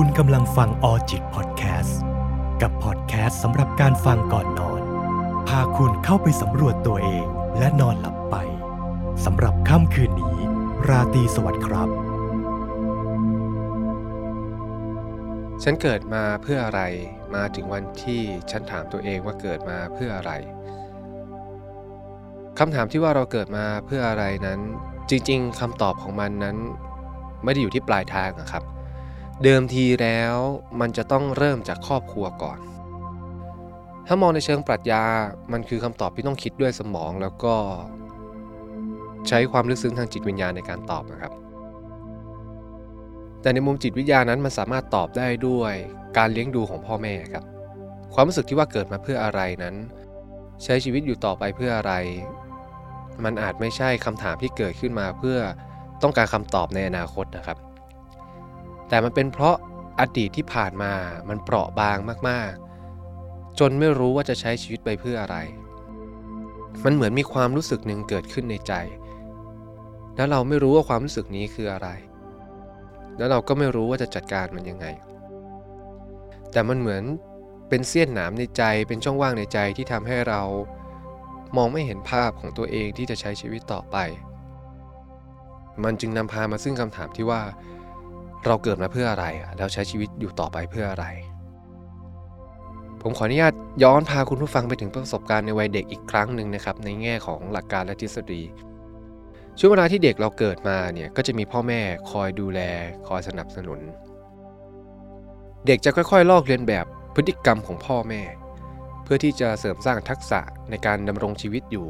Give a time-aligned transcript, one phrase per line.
[0.00, 2.00] คุณกำลังฟังออจิตพอดแคสต์
[2.62, 4.82] กับพอดแคสต์สำหรับการฟังก่อนนอน
[5.48, 7.26] พาคุณเข้าไปสำรวจตัวเอง
[7.58, 8.36] และนอนหลับไป
[9.24, 10.36] สำหรับค่ำคืนนี้
[10.88, 11.88] ราตรีสวัสดิ์ครับ
[15.62, 16.82] ฉันเกิดมาเพื่ออะไร
[17.34, 20.32] มาถึงวันที่ฉันถามตัวเองว่าเกิดมาเพื่ออะไร
[22.58, 24.60] คำถามที่ว่าเราเกิดมาเพื่ออะไรนั้น
[25.10, 26.56] จริง ๆคำตอบของมันนั้น
[27.44, 28.64] ไม่ได้อยู่ที่ปลายทางครับ
[29.44, 30.34] เดิมทีแล้ว
[30.80, 32.58] มันจะต้องเริ่มจากครอบครัวก่อน
[34.06, 35.02] ถ้ามองในเชิงปรัชญา
[35.52, 37.54] มันคือคำตอบที่ต้องคิดด้วยสมองแล้วก็
[39.28, 41.32] ใช้ความลึกซึ้งทางจิตวิญญาณในการตอบนะครับ
[43.40, 45.74] แต่ในมุมจิตวิทยานั้นมันสามารถตอบได้ด้วย
[46.18, 47.44] การเลี้ยงดูของพ่อแม่ครับ
[48.14, 49.74] ความรู้สึกที่ว่าเกิดมาเพื่ออะไรนั้น
[50.64, 51.92] ใช้ชีวิตอยู่ต่อไปเพื่ออะไร
[53.24, 55.38] มันอาจไม่ใช่คำถามที่เกิดขึ้นมาเพื่อ
[56.02, 57.58] ต้องการคำตอบในอนาคตนะครับ
[58.88, 59.56] แต่มันเป็นเพราะ
[60.00, 60.92] อดีตที่ผ่านมา
[61.28, 65.36] มันเปราะบางมากๆ จนไม่รู้ว่าจะใช้ชีวิตไปเพื่ออะไร
[66.84, 68.72] มันเหมือนมีความรู้สึกหนึ่งเกิดขึ้นในใจ
[70.16, 71.88] แล้วเราไม่รู้ว่าความรู้สึกนี้คืออะไร
[73.16, 74.86] แล้วเราก็ไม่รู้ว่าจะจัดการมันยังไง
[76.52, 77.04] แต่มันเหมือน
[77.68, 80.42] เป็นเสี้ยนหนามในใจ เป็นช่องว่างในใจที่ทำให้เรา
[81.56, 83.96] มองไม่เห็นภาพของตัวเองที่จะใช้ชีวิตต่อไป
[85.84, 87.42] มันจึงนำพามาซึ่งคำถามที่ว่า
[88.44, 91.06] เราเกิดมาเพื่ออะไร แล้วใช้ชีวิตอยู่ต่อไปเพื่ออะไร
[93.02, 98.42] ผมขออนุญาตย้อนพาคุณผู้ฟังไปถึงประสบการณ์ในวัยเด็กอีกครั้งหนึ่งนะครับ ในแง่ของหลักการและทฤษฎี
[99.58, 102.60] ช่วงเวลาที่เด็กเราเกิดมาเนี่ยก็จะมีพ่อแม่คอยดูแล
[103.08, 103.80] คอยสนับสนุน
[105.66, 108.22] เด็กจะค่อยๆ ลอกเลียนแบบพฤติกรรมของพ่อแม่
[109.04, 111.86] เพื่อที่จะเสริมสร้างทักษะในการดำรงชีวิตอยู่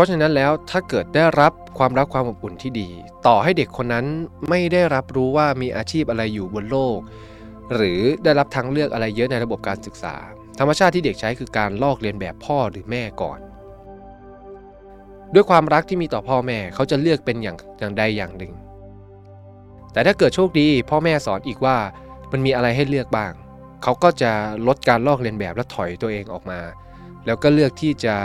[0.00, 2.88] ราะฉะนั้นแล้วถ้าเกิดได้รับความรักความอบอุ่นที่ดี
[3.26, 4.06] ต่อให้เด็กคนนั้น
[4.48, 6.98] ไม่ได้รับรู้ว่ามีอาชีพอะไรอยู่บนโลก
[7.74, 10.14] หรือได้รับทางเลือกอะไรเยอะในระบบการศึกษา
[10.58, 13.38] ธรรมชาติที่เด็กใช้คือการลอกเลียนแบบพ่อหรือแม่ก่อน
[15.34, 18.52] ด้วยความรักที่มีต่อพ่อแม่เขาจะเลือกเป็นอย่างอย่างใดอย่างหนึ่ง
[19.92, 21.76] แต่ถ้าเกิดโชคดี พ่อแม่สอนอีกว่า
[22.32, 23.32] มันมีอะไรให้เลือกบ้าง
[23.82, 24.32] เขาก็จะ
[24.66, 26.60] ลดการลอกเลียนแบบและถอยตัวเองออกมา
[27.26, 28.16] แล้วก็เลือกที่จะ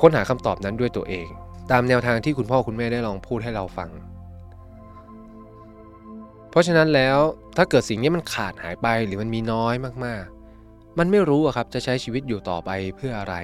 [0.00, 1.28] ค้นหาคำตอบนั้นด้วยตัวเอง
[1.70, 3.90] ตามแนวทางที่คุณพ่อคุณแม่ได้ลองพูดให้เราฟัง
[6.50, 7.18] เพราะฉะนั้นแล้ว
[7.56, 13.34] ถ้าเกิดสิ่งนี้มันขาดหายไปหรือมันมีน้อยมากๆ มันไม่รู้อะครับจะใช้ชีวิตอยู่ต่อไปเพื่ออะไร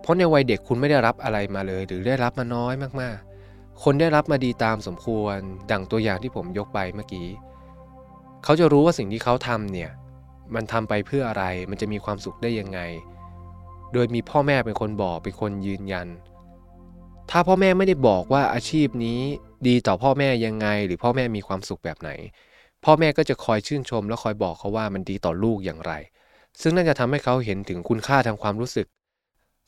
[0.00, 5.38] เพราะในวัยเด็กคุณไม่ได้รับอะไรมาเลย หรือได้รับมาน้อยมากๆ คนได้รับมาดีตามสมควร
[5.70, 7.28] ดังตัวอย่างที่ผมยกไปเมื่อกี้
[8.44, 9.90] เขาจะรู้ว่าสิ่งที่เขาทำเนี่ย
[10.54, 12.80] มันทำไปเพื่ออะไร มันจะมีความสุขได้ยังไง
[13.92, 16.08] โดยมีพ่อแม่เป็นคนบอกเป็นคนยืนยัน
[17.30, 19.20] ถ้าพ่อแม่ไม่ได้บอกว่าอาชีพนี้
[19.68, 22.10] ดีต่อพ่อแม่ยังไง หรือพ่อแม่มีความสุขแบบไหน
[22.84, 25.92] พ่อแม่ก็จะคอยชื่นชม และคอยบอกเขาว่ามันดีต่อลูกอย่างไร
[26.60, 28.86] ซึ่งน่าจะทำให้เขาเห็นถึงคุณค่าทางความรู้สึก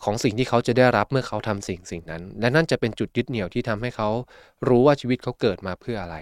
[0.05, 4.09] ของสิ่งที่เขาจะได้รับเมื่อเขาทำสิ่งสิ่งนั้น และนั่นจะเป็นจุดยึดเหนี่ยวที่ทำให้เขา
[4.69, 6.17] รู้ว่าชีวิตเขาเกิดมาเพื่ออะไร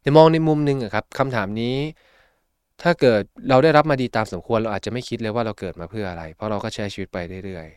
[0.00, 1.76] แต่มองในมุมหนึ่งครับคำถามนี้
[2.82, 7.68] ถ้าเกิดเราได้รับมาดีตามสมควรเราอาจจะไม่คิดเลยว่าเราเกิดมาเพื่ออะไร เพราะเราก็ใช้ชีวิตไปเรื่อย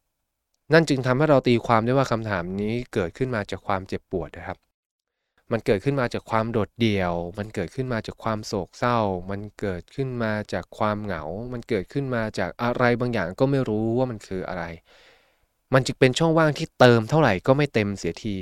[0.00, 4.58] ๆ นั่นจึงทำให้เราตีความได้ว่าคำถามนี้เกิดขึ้นมาจากความเจ็บปวดนะครับ
[5.52, 8.98] มันเกิดขึ้นมาจากความโดดเดี่ยว มันเกิดขึ้นมาจากความโศกเศร้า
[9.30, 11.22] มันเกิดขึ้นมาจากความเหงา
[11.52, 14.64] มันเกิดขึ้นมาจากอะไรบางอย่างก็ไม่รู้ว่ามันคืออะไร
[15.74, 18.36] มันจึงเป็นช่องว่างที่เติมเท่าไหร่ก็ไม่เต็มเสียที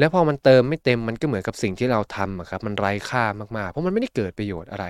[0.00, 3.24] แล้วพอมันเติมไม่เต็มมันก็เหมือนกับสิ่งที่เราทำครับมันไร้ค่า
[3.56, 4.86] มากๆ เพราะมันไม่ได้เกิดประโยชน์อะไร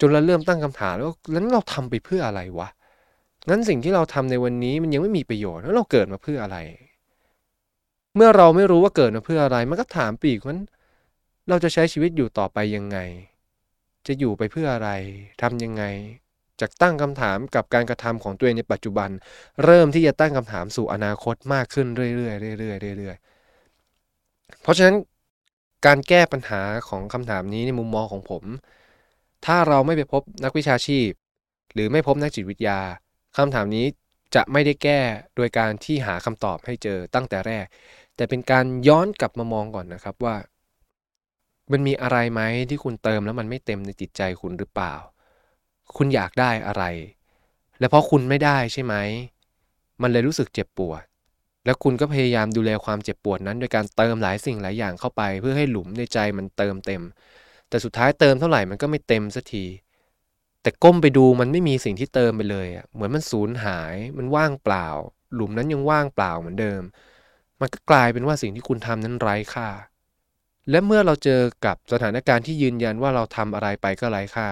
[0.00, 2.68] จนเราเริ่มตั้งคำถามแล้วแล้วเราทำไปเพื่ออะไรวะ
[3.48, 6.58] งั้นสิ่งที่เราทำในวันนี้มันยังไม่มีประโยชน์แล้วเราเกิดมาเพื่ออะไร
[8.16, 10.56] เมื่อเราไม่รู้ว่าเกิดมาเพื่ออะไร มันก็ถามปีกว่า
[11.48, 12.98] เราจะใช้ชีวิตอยู่ต่อไปยังไง
[14.06, 14.90] จะอยู่ไปเพื่ออะไร
[15.42, 15.84] ทำยังไง
[16.60, 19.10] จากตั้งคำถามกับการกระทำของตัวเองในปัจจุบัน
[19.64, 23.37] เริ่มที่จะตั้งคำถามสู่อนาคตมากขึ้นเรื่อยๆเรื่อยๆเรื่อยๆ
[24.62, 24.96] เพราะฉะนั้น
[25.86, 28.44] การแก้ปัญหาของคำถามนี้ในมุมมองของผม
[29.46, 31.10] ถ้าเราไม่ไปพบนักวิชาชีพ
[31.72, 32.80] หรือไม่พบนักจิตวิทยา
[33.36, 33.86] คำถามนี้
[34.34, 35.00] จะไม่ได้แก้
[35.36, 37.66] โดยการที่หาคำตอบให้เจอตั้งแต่แรก
[38.16, 40.36] แต่เป็นการย้อนกลับมามองก่อนนะครับว่า
[41.72, 42.40] มันมีอะไรไหม
[42.70, 44.94] ที่คุณเติมแล้วมันไม่เต็มในจิตใจคุณหรือเปล่า
[45.96, 46.84] คุณอยากได้อะไร
[47.78, 48.94] และเพราะคุณไม่ได้ใช่ไหม
[50.02, 51.02] มันเลยรู้สึกเจ็บปวด
[51.68, 57.02] แล้วคุณก็พยายามดูแลความเจ็บปวดนั้นโดยการเติมหลายสิ่งหลายอย่างเข้าไป เพื่อให้หลุมในใจมันเติมเต็ม
[57.68, 59.64] แต่สุดท้ายเติมเท่าไหร่มันก็ไม่เต็มสักที
[60.62, 64.88] แต่ก้มไปดูมันไม่มีสิ่งที่เติมไปเลยอะเหมือนมันสูญหายมันว่างเปล่า
[65.34, 66.82] หลุมนั้นยังว่างเปล่าเหมือนเดิม
[67.60, 69.68] มันก็กลายเป็นว่าสิ่งที่คุณทำนั้นไร้ค่า
[70.70, 74.48] และเมื่อเราเจอกับสถานการณ์ที่ยืนยันว่าเราทำอะไรไปก็ไร้ค่า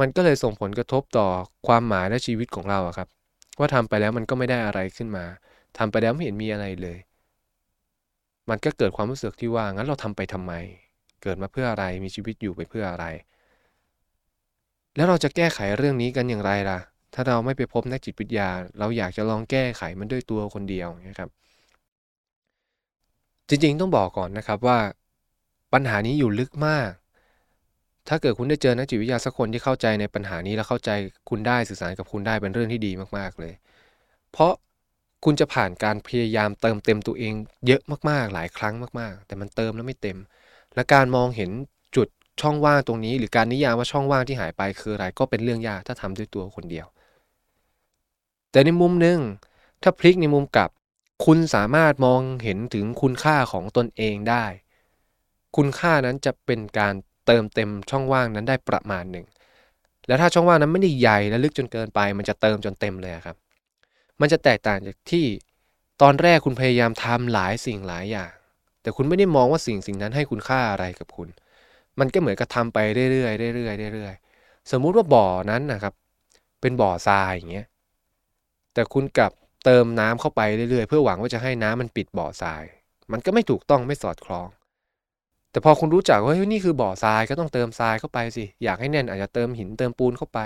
[0.00, 1.28] มันก็เลยส่งผลกระทบต่อ
[1.66, 3.08] ความหมายและชีวิตของเราครับ
[3.58, 5.24] ว่าทำไปแล้วมันก็ไม่ได้อะไรขึ้นมา
[5.78, 6.98] ทำไปแล้วไม่เห็นมีอะไรเลย
[8.50, 10.52] มันก็เกิดความรู้สึกที่ว่างั้นเราทำไปทำไม
[11.22, 13.06] เกิดมาเพื่ออะไรมีชีวิตอยู่ไปเพื่ออะไร
[14.96, 16.78] แล้วเราจะแก้ไขเรื่องนี้กันอย่างไรล่ะ
[17.14, 21.30] ถ้าเราไม่ไปพบนักจิตวิทยา เราอยากจะลองแก้ไขมันด้วยตัวคนเดียวนะครับ
[23.48, 24.78] จริงๆต้องบอกก่อนนะครับว่า
[25.72, 26.90] ปัญหานี้อยู่ลึกมาก
[28.08, 30.90] ถ้าเกิดคุณได้เจอนักจิตวิทยาสักคนที่เข้าใจในปัญหานี้แล้วเข้าใจ
[31.28, 33.52] คุณได้สื่อสารกับคุณได้เป็นเรื่องที่ดีมากๆเลย
[34.32, 34.52] เพราะ
[35.24, 37.34] คุณจะผ่านการพยายามเติมเต็มตัวเอง
[37.66, 40.18] เยอะมากๆ หลายครั้งมากๆ แต่มันเติมแล้วไม่เต็ม
[40.74, 41.50] และการมองเห็น
[41.96, 42.08] จุด
[42.40, 46.86] ช่องว่างตรงนี้ หรือการนิยามว่าช่องว่างที่หายไปคืออะไรก็เป็นเรื่องยากถ้าทำด้วยตัวคนเดียว
[48.52, 49.18] แต่ในมุมหนึ่ง
[49.82, 50.70] ถ้าพลิกในมุมกลับ
[51.24, 54.44] คุณสามารถมองเห็นถึงคุณค่าของตนเองได้
[55.56, 56.94] คุณค่านั้นจะเป็นการ
[57.26, 59.26] เติมเต็มช่องว่างนั้นได้ประมาณหนึ่ง
[60.06, 63.36] แล้วถ้าช่องว่างนั้นไม่ได้ใหญ่และลึกจนเกินไป มันจะเติมจนเต็มเลยครับ
[64.20, 65.26] มันจะแตกต่างจากที่
[66.02, 68.32] ตอนแรกคุณพยายามทำหลายสิ่งหลายอย่าง
[68.82, 71.28] แต่คุณไม่ได้มองว่าสิ่งสิ่งนั้นให้คุณค่าอะไรกับคุณ
[71.98, 72.78] มันก็เหมือนกับทำไป
[73.12, 75.94] เรื่อยๆเรื่อยๆเรื่อยๆสมมุติว่าบ่อนั้นนะครับ
[76.60, 77.66] เป็นบ่อทรายอย่างเงี้ย
[78.74, 79.32] แต่คุณกลับ
[79.64, 80.40] เติมน้ำเข้าไป
[80.70, 82.62] เรื่อยๆ เพื่อหวังว่าจะให้น้ำมันปิดบ่อทราย
[83.12, 84.48] มันก็ไม่ถูกต้องไม่สอดคล้อง
[85.50, 90.38] แต่พอคุณรู้จักว่าเฮ้ยนี่คือบ่อทรายก็ต้องเติมทรายเข้าไปสิ อยากให้แน่นอาจจะเติมหินเติมปูนเข้าไป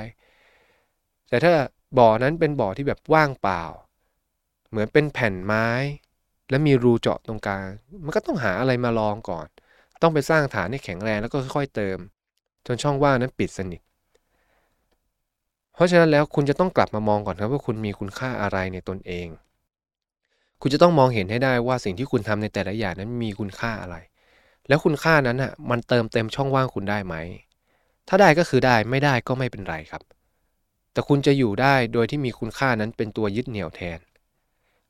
[1.28, 1.52] แต่ถ้า
[1.98, 3.64] บ่อนั้นเป็นบ่อที่แบบว่างเปล่า
[4.70, 5.66] เหมือนเป็นแผ่นไม้
[6.50, 7.66] และมีรูเจาะตรงกลาง
[8.04, 9.46] มันก็ต้องหาอะไรมาลองก่อน
[10.02, 11.98] ต้องไปสร้างฐานให้แข็งแรงแล้วก็ค่อยๆเติม
[12.66, 13.80] จนช่องว่างนั้นปิดสนิท
[15.74, 19.28] เพราะฉะนั้นแล้วคุณจะต้องกลับมามองก่อนครับว่าคุณมีคุณค่าอะไรในตนเอง
[20.60, 23.96] คุณจะต้องมองเห็นให้ได้ว่าสิ่งที่คุณทำในแต่ละอย่างนั้นมีคุณค่าอะไร
[24.68, 27.14] แล้วคุณค่านั้นอะมันเติมเต็มช่องว่างคุณได้ไหม
[28.08, 30.02] ถ้าได้ก็คือได้ไม่ได้ก็ไม่เป็นไรครับ
[30.94, 33.98] แต่คุณจะอยู่ได้โดยที่มีคุณค่านั้นเป็นตัวยึดเหนี่ยวแทน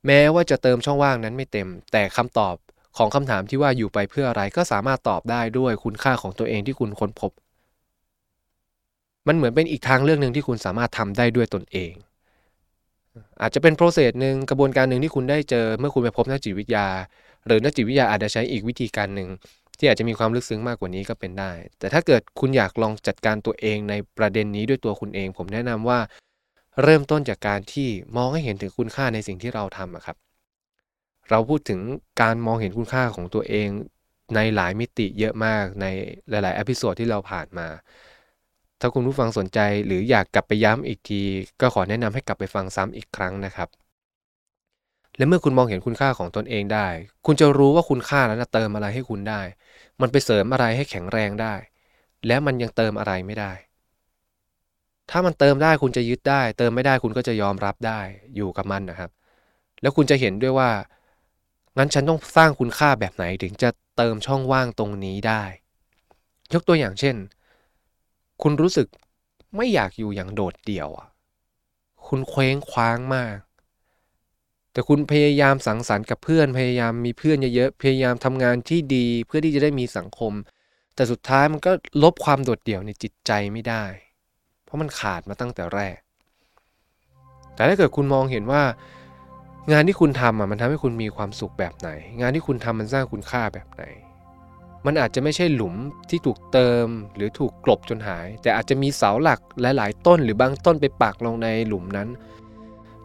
[0.06, 2.56] แม้ว่าจะเติมช่องว่างนั้นไม่เต็ม แต่คำตอบ
[2.96, 7.32] ของคำถามที่ว่าอยู่ไปเพื่ออะไรก็สามารถตอบได้ด้วยคุณค่าของตัวเองที่คุณค้นพบ
[9.26, 11.92] มันเหมือนเป็นอีกทางเรื่องหนึ่งที่คุณสามารถทำได้ด้วยตนเอง
[13.40, 16.86] อาจจะเป็นโปรเซสหนึ่งกระบวนการหนึ่งที่คุณได้เจอเมื่อคุณไปพบนักจิตวิทยา
[17.46, 19.28] หรือนักจิตวิทยาอาจจะใช้อีกวิธีการหนึ่ง
[19.78, 25.98] ที่อาจจะมีความลึกซึ้งมากกว่านี้ก็เป็นได้ แต่ถ้าเกิดคุณอยากลองจัดการตัวเองในประเด็นนี้ด้วยตัวคุณเอง ผมแนะนำว่า
[26.82, 30.16] เริ่มต้นจากการที่มองให้เห็นถึงคุณค่าในสิ่งที่เราทำครับ
[31.30, 31.80] เราพูดถึง
[32.20, 33.68] การมองเห็นคุณค่าของตัวเอง
[34.34, 35.86] ในหลายมิติเยอะมากใน
[36.30, 37.68] หลายๆอพิโซดที่เราผ่านมา
[38.80, 41.20] ถ้าคุณผู้ฟังสนใจหรืออยากกลับไปย้ำอีกที
[41.60, 43.68] ก็ขอแนะนำให้กลับไปฟังซ้ำอีกครั้งนะครับ
[45.16, 46.88] และเมื่อคุณมองเห็นคุณค่าของตนเองได้
[47.26, 49.40] คุณจะรู้ว่าคุณค่านั้นเติมอะไรให้คุณได้
[50.00, 51.54] มันไปเสริมอะไรให้แข็งแรงได้
[52.26, 53.52] และมันยังเติมอะไรไม่ได้
[55.10, 58.00] ถ้ามันเติมได้คุณจะยึดได้ เติมไม่ได้คุณก็จะยอมรับได้
[58.36, 59.10] อยู่กับมันนะครับ
[59.82, 60.70] แล้วคุณจะเห็นด้วยว่า
[61.78, 65.42] งั้นฉันต้องสร้างคุณค่าแบบไหนถึงจะเติมช่องว่างตรงนี้ได้
[66.52, 67.16] ยกตัวอย่างเช่น
[68.42, 68.88] คุณรู้สึก
[69.56, 71.08] ไม่อยากอยู่อย่างโดดเดี่ยวอะ
[72.06, 73.36] คุณเคว้งคว้างมาก
[74.74, 80.32] แต่คุณพยายามสังสรรค์กับเพื่อนพยายามมีเพื่อนเยอะๆพยายามทำงานที่ดีเพื่อที่จะได้มีสังคม
[80.94, 83.84] แต่สุดท้ายมันก็ลบความโดดเดี่ยวในจิตใจไม่ได้
[84.64, 85.98] เพราะมันขาดมาตั้งแต่แรก
[87.54, 88.62] แต่ถ้าเกิดคุณมองเห็นว่า
[89.72, 91.88] งานที่คุณทำอะมันทำให้คุณมีความสุขแบบไหน
[92.20, 93.82] งานที่คุณทำมันสร้างคุณค่าแบบไหน
[94.86, 95.74] มันอาจจะไม่ใช่หลุม
[96.10, 102.08] ที่ถูกเติมหรือถูกกลบจนหาย แต่อาจจะมีเสาหลักหลายๆต้น หรือบางต้นไปปักลงในหลุมนั้น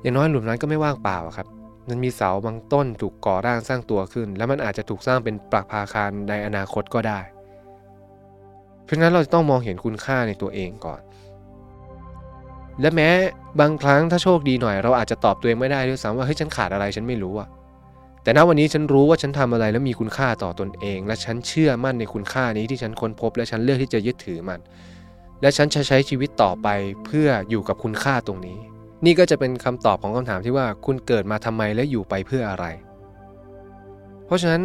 [0.01, 1.47] อย่างน้อยหลุมนั้นก็ไม่ว่างเปล่าครับ
[1.89, 7.19] มันมีเสาบางต้นถูกก่อร่างสร้างตัวขึ้น แล้วมันอาจจะถูกสร้างเป็นปรักพาคารในอนาคตก็ได้
[8.86, 11.01] เพราะนั้นเราจะต้องมองเห็นคุณค่าในตัวเองก่อน
[12.81, 13.10] และแม้
[13.60, 17.50] บางครั้งถ้าโชคดีหน่อย เราอาจจะตอบตัวเองไม่ได้ด้วยซ้ำว่าเฮ้ยฉันขาดอะไรฉันไม่รู้อะ
[18.24, 24.60] แต่ณวันนี้ฉันรู้ว่าฉันทำอะไรแล้วมีคุณค่าต่อตอนเอง และฉันเชื่อมั่นในคุณค่านี้ที่ฉันค้นพบ และฉันเลือกที่จะยึดถือมัน
[25.41, 26.67] และฉันจะใช้ชีวิตต่อไป
[27.05, 28.60] เพื่ออยู่กับคุณค่าตรงนี้
[29.06, 32.65] นี่ก็จะเป็นคำตอบของคำถามที่ว่าคุณเกิดมาทำไมและอยู่ไปเพื่ออะไร
[34.25, 34.62] เพราะฉะนั้น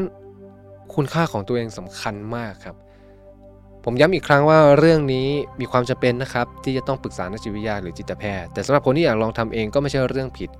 [0.95, 2.77] คุณค่าของตัวเองสำคัญมากครับ
[3.85, 5.29] ผมย้ำอีกครั้งว่าเรื่องนี้
[5.61, 10.51] มีความจำเป็นนะครับ ที่จะต้องปรึกษานักจิตวิทยาหรือจิตแพทย์ แต่สำหรับคนที่อยากลองทำเองก็ไม่ใช่เรื่องผิด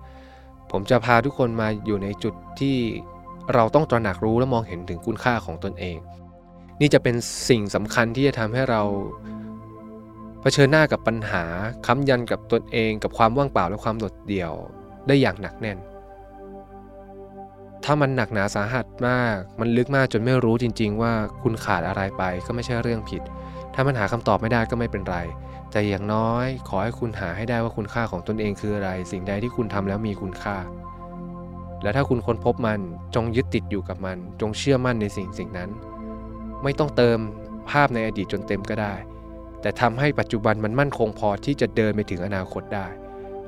[0.71, 2.77] ผมจะพาทุกคนมาอยู่ในจุดที่
[3.55, 5.97] เราต้องตระหนักรู้และมองเห็นถึงคุณค่าของตนเอง
[6.81, 7.17] นี่จะเป็น
[7.49, 8.83] สิ่งสำคัญที่จะทำให้เรา
[10.45, 11.45] เผชิญหน้ากับปัญหา
[11.87, 14.53] ค้ำยันกับตนเองกับความว่างเปล่าและความโดดเดี่ยว
[15.07, 15.79] ได้อย่างหนักแน่น
[17.85, 23.23] ถ้ามันหนักหนาสาหัสมาก มันลึกมากจนไม่รู้จริง ๆ ว่าคุณขาดอะไรไปก็ไม่ใช่เรื่องผิด
[23.75, 25.17] ถ้ามันหาคำตอบไม่ได้ก็ไม่เป็นไร
[25.71, 30.57] แต่อย่างน้อย ขอให้คุณหาให้ได้ว่าคุณค่าของตนเองคืออะไร สิ่งใดที่คุณทำแล้วมีคุณค่า
[31.83, 32.81] และถ้าคุณค้นพบมัน
[33.15, 35.71] จงยึดติดอยู่กับมัน จงเชื่อมั่นในสิ่งสิ่งนั้น
[36.63, 37.19] ไม่ต้องเติม
[37.71, 38.95] ภาพในอดีตจนเต็มก็ได้
[39.65, 42.87] แต่ทำให้ปัจจุบันมันมั่นคงพอที่จะเดินไปถึงอนาคตได้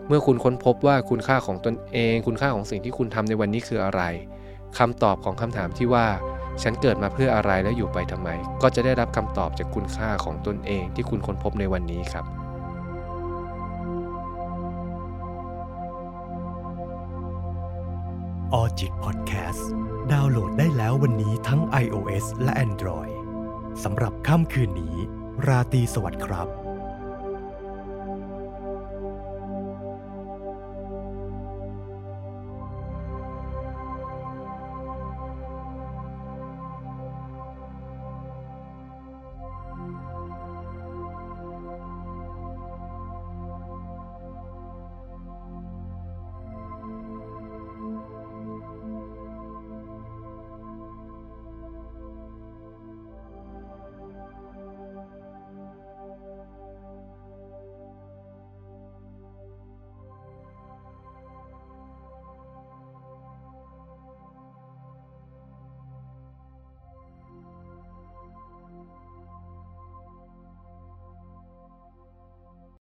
[0.08, 4.02] เมื่อคุณค้นพบว่าคุณค่าของตนเอง คุณค่าของสิ่งที่คุณทำในวันนี้คืออะไร
[4.78, 6.06] คำตอบของคำถามที่ว่า
[6.62, 8.28] ฉันเกิดมาเพื่ออะไรและอยู่ไปทำไม
[8.62, 12.25] ก็จะได้รับคำตอบจากคุณค่าของตนเองที่คุณค้นพบในวันนี้ครับ
[18.52, 19.68] ออจิตพอดแคสต์
[20.12, 23.14] ดาวน์โหลดได้แล้ววันนี้ทั้ง iOS และ Android
[23.85, 24.96] สำหรับค่ำคืนนี้
[25.48, 26.65] ราตรีสวัสดิ์ครับ